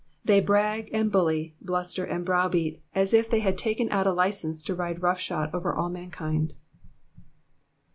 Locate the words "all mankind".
5.75-6.53